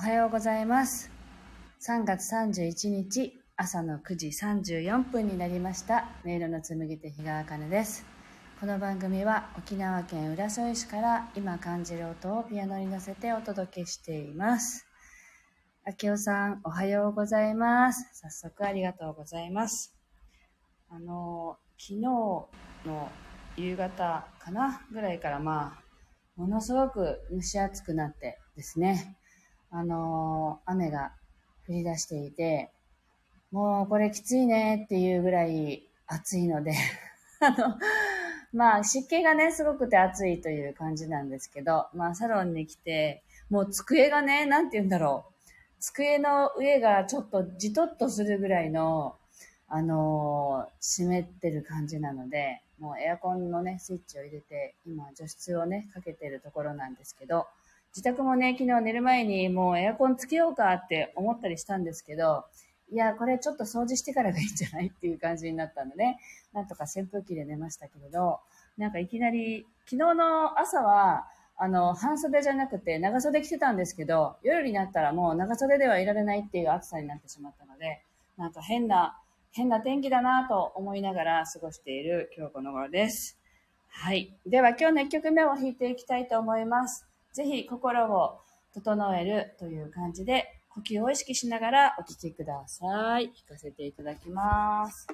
[0.00, 1.10] はようございます。
[1.86, 6.08] 3月31日朝の9時34分になりました。
[6.24, 8.06] 音色の紡手日川茜です。
[8.58, 14.86] この番組は沖縄県浦添市から今感じる音をピアノに乗せてお届けしています。
[15.84, 18.08] あきおさん、おはようございます。
[18.14, 19.94] 早速ありがとうございます。
[20.88, 22.48] あの、昨日の
[23.58, 25.82] 夕方かなぐらいからまあ、
[26.40, 29.18] ものすごく蒸し暑くなってですね、
[29.70, 31.12] あのー雨が
[31.68, 32.70] 降り出していて、
[33.52, 36.72] もうこれきついねっていうぐらい暑いので、
[37.40, 37.78] あの、
[38.52, 45.34] まあ湿気がね、すごくて暑いという感じなんですけど、まあサロンに来て、もう机がね、なんて言うんだろう。
[45.80, 49.16] 机の上がちょっとじとっとするぐらいの、
[49.68, 57.46] あのー湿ってる感じなので、もうエアコンのね、スイッチを入れて、今除湿をね、かけてるところなんですけど、
[57.90, 62.44] 自宅もね、昨日寝る前にもうエアコンつけようかって思ったりしたんですけど、
[62.92, 66.18] いや、これちょっと掃除してからがいいんじゃないっていう感じになったのでね、
[66.52, 68.40] なんとか扇風機で寝ましたけれど、
[68.78, 71.26] なんかいきなり、昨日の朝は、
[71.56, 78.02] あの、半袖じゃなくて長袖着てたんですけど、夜になったらもう長袖ではいられないっていう暑さになってしまったので、
[78.38, 79.18] なんか変な、
[79.52, 83.36] 変な天気だなと思いながら過ごしている今日この頃です。
[83.90, 84.32] はい。
[84.46, 87.09] では今日の1曲目を弾いていきたいと思います。
[87.32, 88.40] ぜひ心を
[88.74, 93.26] 整えるという感じで呼吸を意識しながらお聴きください。
[93.26, 95.06] 弾かせていただきます。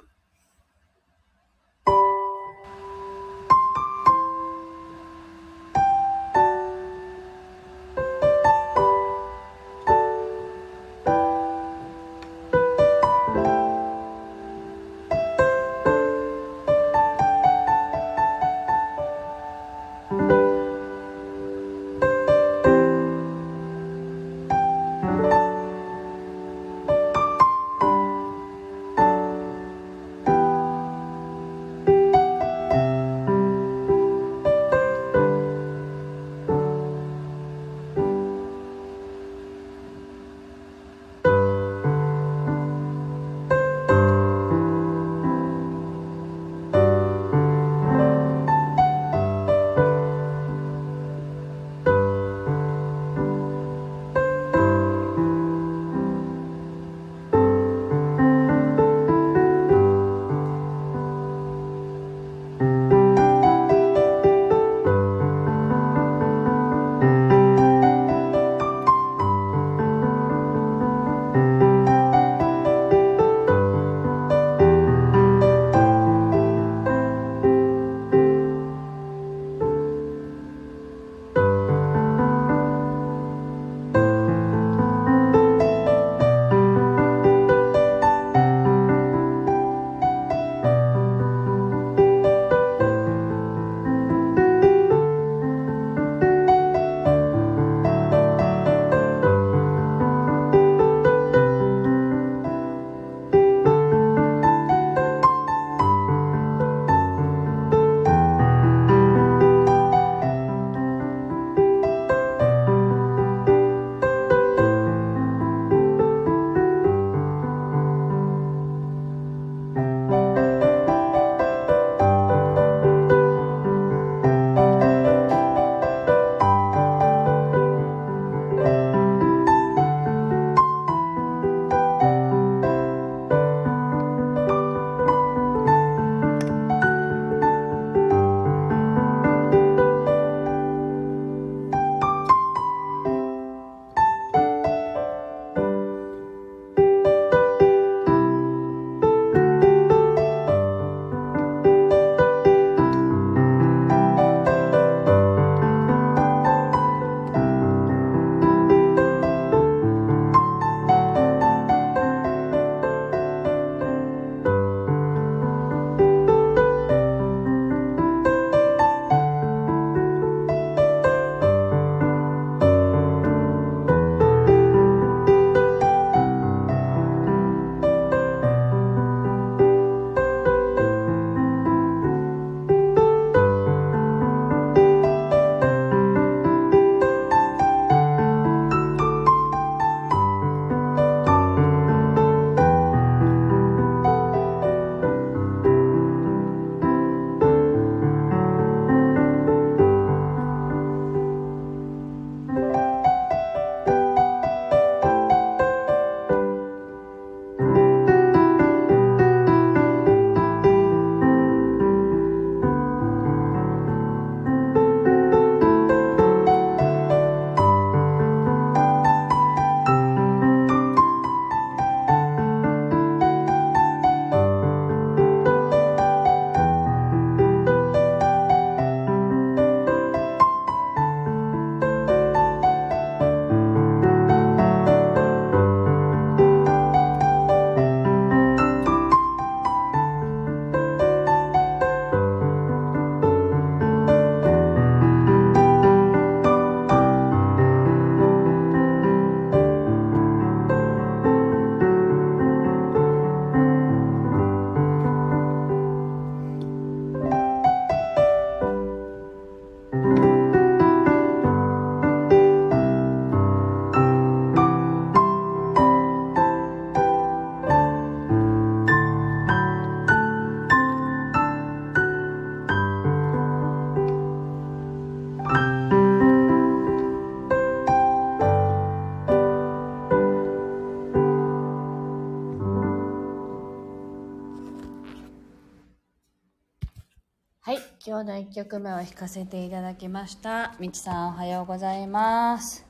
[288.09, 290.77] 今日の1曲目を弾かせていただきました。
[290.79, 292.87] みちさんおはようございます。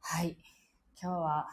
[0.00, 0.36] はい。
[1.02, 1.46] 今日は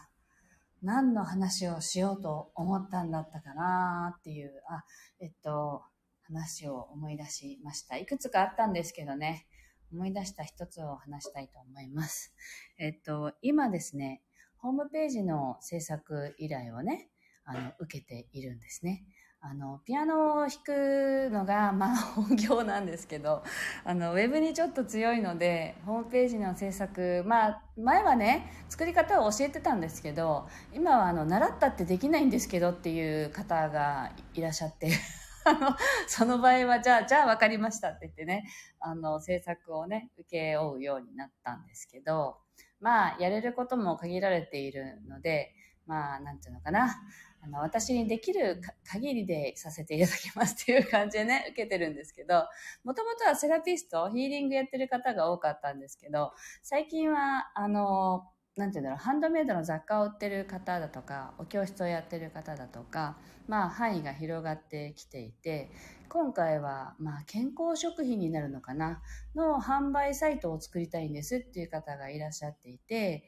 [0.82, 4.84] 何の話をしようと思ったんだったかなっていう、あ、
[5.22, 5.84] えっと、
[6.24, 7.96] 話を思い出しました。
[7.96, 9.48] いくつかあったんですけどね、
[9.94, 12.36] 思い出した一つを話したいと思います。
[12.78, 14.22] えっと、今ですね、
[14.58, 17.08] ホームページの制作依頼をね、
[17.46, 19.06] あの、受けているんですね。
[19.44, 23.44] あの、ピアノを弾くのが、 まあ、本業なんですけど、
[23.84, 34.92] あの、ウェブにちょっと強いので、ホームページの制作、まあ、前はね、作り方を教えてたんですけど、今は、あの、習ったってできないんですけどっていう方がいらっしゃって、
[35.44, 38.48] あの、その場合は、じゃあ、じゃあ分かりましたって言ってね、
[38.80, 42.38] あの、制作をね、受け負うようになったんですけど、
[42.80, 45.56] まあ、やれることも限られているので、
[45.88, 47.02] まあ、なんていうのかな。
[47.44, 52.46] あの、私にできる限りでさせていただきますっていう感じでね、 受けてるんですけど、
[52.84, 58.28] もともとはセラピスト、ヒーリングやってる方が多かったんですけど、最近は、あの、
[58.58, 63.18] なんていうんだろう、ハンドメイドの雑貨を売ってる方だとか、お教室をやってる方だとか、
[63.48, 65.72] まあ範囲が広がってきていて、
[66.10, 69.02] 今回は、まあ健康食品になるのかな、
[69.36, 73.26] の販売サイトを作りたいんですっていう方がいらっしゃっていて、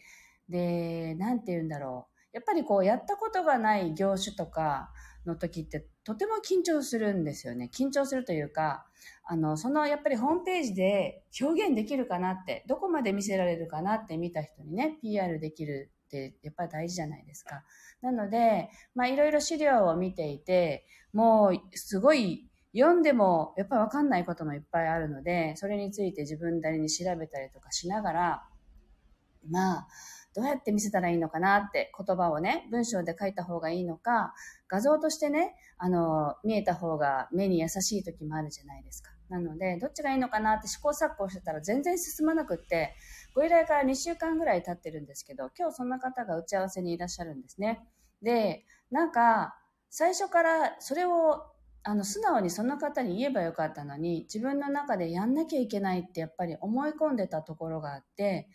[0.49, 4.91] で、なんて言うんだろう、やっぱりこうやったことがない業種とか
[5.25, 7.69] の時ってとても緊張するんですよね。
[7.73, 8.85] 緊張するというか、
[9.23, 17.63] あの、そのやっぱりホームページで表現できるかなって、どこまで見せられるかなって見た人にね、PR できるってやっぱり大事じゃないですか。
[18.01, 28.43] なので、まあいろいろ資料を見ていて、もうすごい読んでもやっぱりわかんないこともいっぱいあるので、それについて自分なりに調べたりとかしながら、
[29.49, 29.87] まあ、
[30.35, 34.33] どうやって見せたらいいのかなって言葉をね、文章で書いた方がいいのか、
[34.67, 39.11] 画像としてね、あの、見えた方が目に優しい時もあるじゃないですか。
[39.29, 42.95] なので、どっちがいいのかなって試行錯誤してたら全然進まなくって、
[43.35, 47.87] ご依頼から2週間ぐらい経ってるんですけど、今日そんな方が打ち合わせにいらっしゃるんですね。
[48.21, 49.55] で、なんか、
[49.89, 51.43] 最初からそれを
[51.85, 58.47] あの、素直にその方に言えばよかったのに、自分の中でやんなきゃいけないってやっぱり思い込んでたところがあって、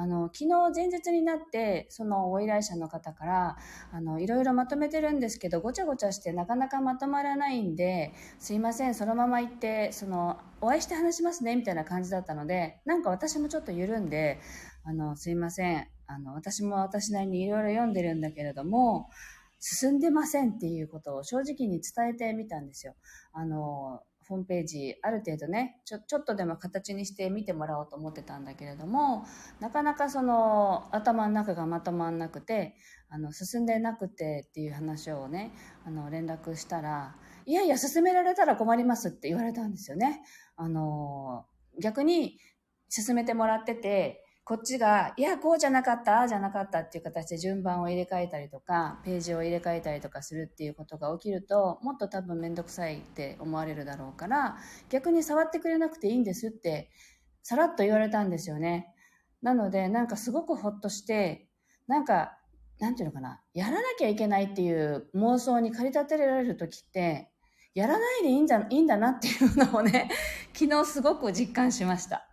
[0.00, 3.56] あの、昨日前日になって、そのお依頼者の方から、
[3.90, 14.38] あの、いろいろまとめてるんですけど、ごちゃごちゃしてなかなかまとまらないんで、すいません、そのまま行って、その、お会いして話しますね、みたいな感じだったので、なんか私もちょっと緩んで、
[14.84, 19.10] あの、すいません、あの、私も私なりにいろいろ読んでるんだけれども、
[19.58, 22.94] 進んでませんっていうことを正直に伝えてみたんですよ。
[23.32, 29.24] あの、ホームページ、ある程度ね、ちょ、ちょっとでも形にして見てもらおうと思ってたんだけれども、
[29.60, 32.76] なかなかその、頭の中がまとまんなくて、
[33.08, 35.52] あの、進んでなくてっていう話をね、
[35.84, 37.16] あの、連絡したら、
[37.46, 40.22] いやいや、進められたら困りますって言われたんですよね。
[40.56, 41.46] あの、
[41.80, 42.38] 逆に、
[42.88, 54.56] 進めてもらってて、こっちが、いや、こうじゃなかった、ああじゃなかったっていう形で順番を入れ替えたりとか、ページを入れ替えたりとかするっていうことが起きると、もっと多分めんどくさいって思われるだろうから、
[54.88, 56.90] 逆に触ってくれなくていいんですって、
[57.42, 58.94] さらっと言われたんですよね。
[59.42, 61.46] なので、なんかすごくほっとして、
[61.86, 62.38] なんか、
[62.80, 67.30] なんていうのかな、やらなきゃいけないっていう妄想に駆り立てられる時って、
[67.74, 70.08] やらないでいいんじゃ、いいんだなっていうのをね、
[70.54, 72.27] 昨日すごく実感しました。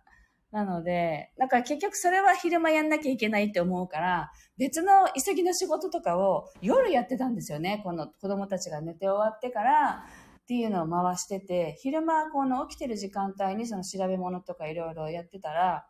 [0.56, 7.82] なので、だか結局それは昼間やんなきゃいけないって思うから、別の急ぎの仕事とかを夜やってたんですよね。
[7.84, 10.06] この子供たちが寝て終わってから
[10.44, 15.86] っていうのを回してて、昼間この起きてる時間帯にその調べ物とかいろいろやってたら、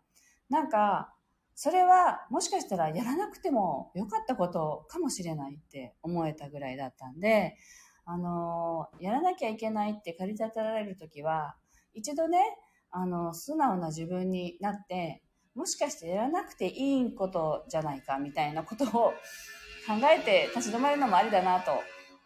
[0.49, 1.15] なんか、
[1.55, 7.57] それはもしかしたらやらなくてもよかったことかもしれないって思えたぐらいだったんで、
[8.05, 11.55] あの、やらなきゃいけないって駆り立てられるときは、
[11.95, 12.41] 一度ね、
[12.90, 15.23] あの、素直な自分になって、
[15.55, 19.14] もしかしてやらなくていいことじゃないかみたいなことを考
[20.14, 21.73] えて立ち止まるのもありだなと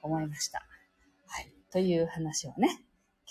[0.03, 0.59] 思いました。
[1.27, 1.53] はい。
[1.71, 2.81] という話をね、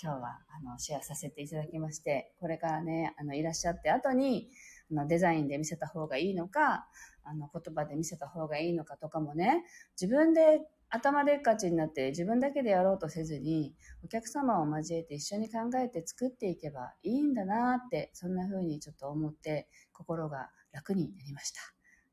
[0.02, 4.48] 今日はあのシェアさせていただきまして、これからね、あのいらっしゃって後に
[4.90, 6.86] あのデザインで見せた方がいいのか、
[7.22, 9.64] あの言葉で見せた方がいいのかとかもね、
[10.00, 21.60] 自分で頭でっかちになって自分だけでやろうとせずに、お客様を交えて一緒に考えて作っていけばいいんだなって、そんな風にちょっと思って心が楽になりました。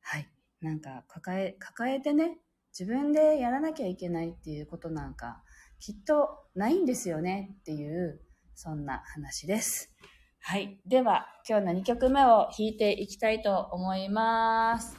[0.02, 0.30] はい。
[0.62, 2.38] なんか抱え、抱えてね、
[2.78, 5.44] 自分でやらなきゃいけないっていうことなんか、
[5.80, 8.22] きっとないんですよねっていう、
[8.54, 9.92] そんな話です。
[10.40, 10.80] はい。
[10.86, 14.98] では、今日の2曲目を弾いていきたいと思います。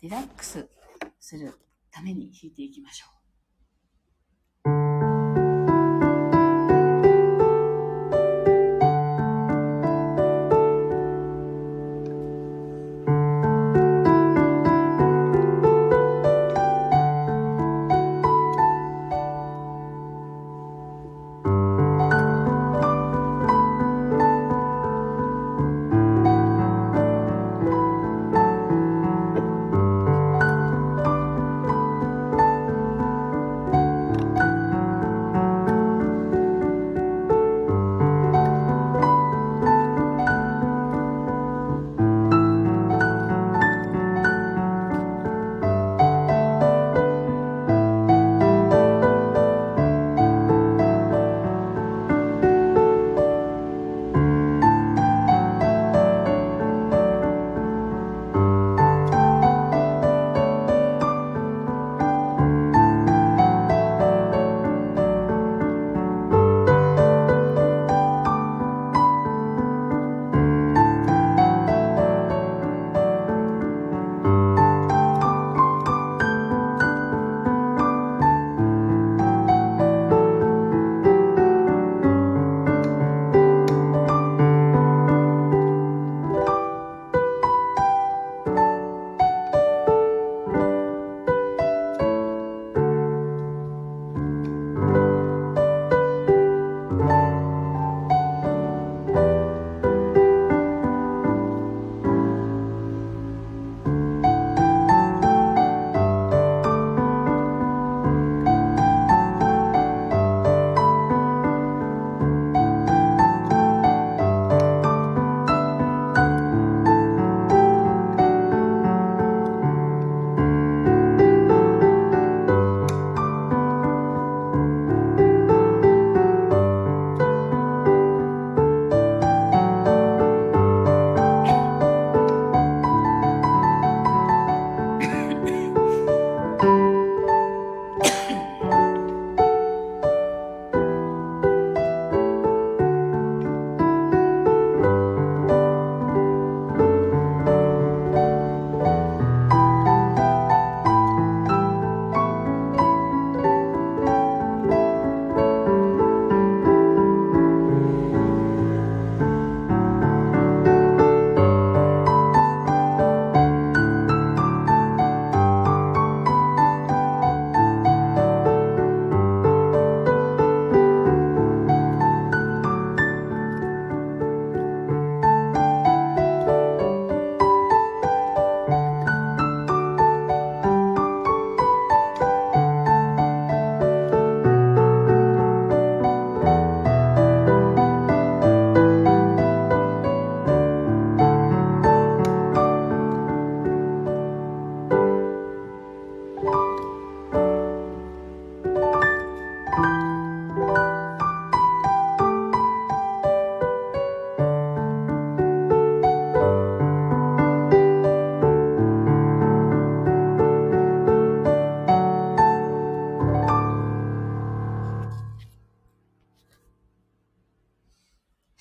[0.00, 0.68] リラックス
[1.18, 1.54] する
[1.90, 3.19] ために弾いていきましょう。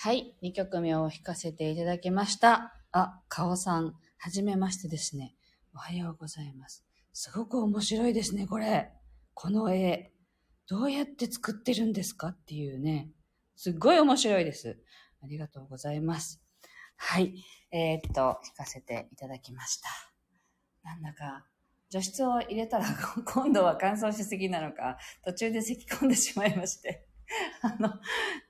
[0.01, 2.73] はい2曲目を弾かせていただきました。
[2.93, 5.35] あ、かおさん、はじめましてですね。
[5.75, 6.85] おはようございます。
[7.11, 8.93] すごく面白いですね、これ。
[9.33, 10.13] この絵。
[10.69, 13.09] どうやって作ってるんですかっていうね。
[13.57, 14.79] すっごい面白いです。
[15.21, 16.41] ありがとうございます。
[16.95, 17.33] はい。
[17.73, 19.89] えーっと、弾かせていただきました。
[20.81, 21.45] なんだか、
[21.89, 22.85] 除湿を入れたら
[23.27, 27.08] 今度は乾燥しすぎなのか、途中で咳き込んでしまいまして。
[27.61, 27.93] あの、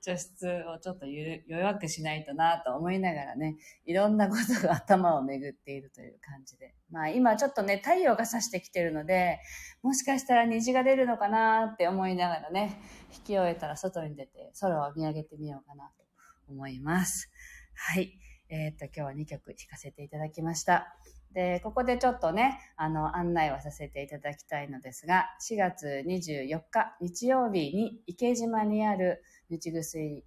[0.02, 6.74] 除湿をちょっと弱くしないとなと思いながらね、いろんなことが頭を巡っているという感じで。
[6.90, 9.40] まあ今ちょっとね、太陽が差してきてるので、
[9.82, 12.80] もしかしたら虹が出るのかなって思いながらね、
[13.12, 16.04] 引き終えたら外に出て空を見上げてみようかなと
[16.48, 17.30] 思います。
[17.74, 18.18] はい。
[18.48, 20.96] えーっと、今日は2曲弾かせていただきました。
[21.32, 30.24] で、ここでちょっとね、あの、案内はさせていただきたいのですが、4月24日、日曜日に池島にある、日薬、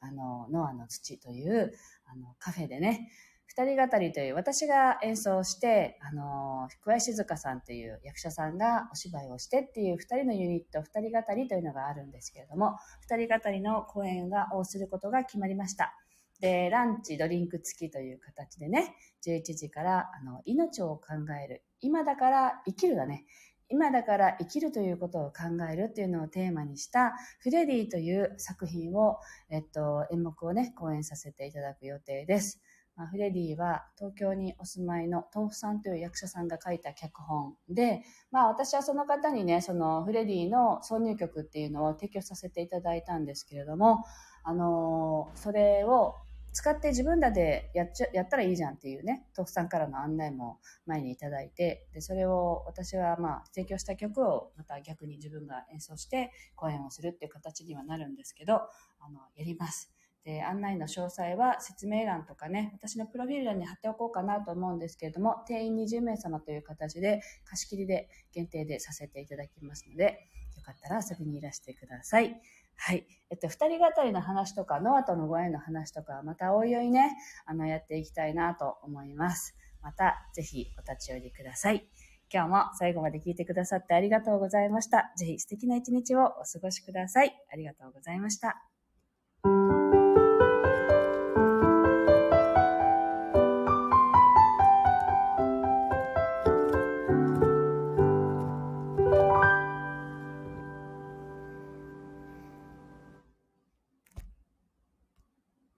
[0.00, 1.72] あの、ノアの土という、
[2.06, 3.10] あの、カフェでね、
[3.46, 16.03] 二人語りという、私が演奏して、あの、桑井静香さんという役者さんがお芝居をしてっていう二人のユニット、二人語りというのがあるんですけれども、二人語りの公演が、をすることが決まりました。
[16.44, 18.94] で、ランチ、ドリンク付きという形でね、
[19.26, 21.64] 11時から、あの、命を考える。
[21.80, 23.24] 今だから生きるだね。
[23.70, 32.60] 今だから生きるということを考えるっていうのをテーマにした、フレディという作品を、えっと、演目をね、講演させていただく予定です。
[32.94, 44.04] まあ、フレディは東京にお住まいの豆腐さんという役者さんが書いた脚本で、まあ私はその方にね、そのフレディの挿入曲っていうのを提供させていただいたんですけれども、
[44.44, 46.14] あのーそれを
[46.54, 59.92] 使って自分らでやっちゃ、やったらいいじゃんっていうね、豆腐さんからの案内も前にいただいて、で、それを私はまあ提供した曲をまた逆に自分が演奏して公演をするっていう形にはなるんですけど、あの、やります。
[60.24, 70.20] で、案内の詳細は説明欄とかね、私のプロフィール欄に貼っておこうかなと思うんですけれども、定員20名様という形で貸し切りで限定でさせていただきますので、
[70.64, 72.40] かったら遊びにいらしてください。
[72.76, 73.06] はい。
[73.30, 79.54] えっと、二人語りの話とか、ノアとのご縁の話とか、またおいおいね、あの、やっていきたいなと思います。
[79.82, 81.86] また、ぜひお立ち寄りください。
[82.32, 85.12] 今日も最後まで聞いてくださってありがとうございました。
[85.16, 87.32] ぜひ素敵な一日をお過ごしください。
[87.52, 88.73] ありがとうございました。